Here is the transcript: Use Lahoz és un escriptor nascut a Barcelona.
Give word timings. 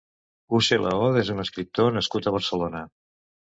Use 0.59 0.79
Lahoz 0.85 1.19
és 1.23 1.29
un 1.35 1.45
escriptor 1.45 1.95
nascut 1.99 2.31
a 2.33 2.37
Barcelona. 2.39 2.85